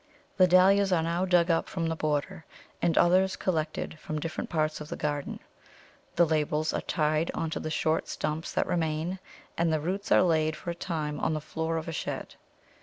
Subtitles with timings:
[0.37, 2.43] The Dahlias are now dug up from the border,
[2.81, 5.39] and others collected from different parts of the garden.
[6.15, 9.19] The labels are tied on to the short stumps that remain,
[9.59, 12.33] and the roots are laid for a time on the floor of a shed.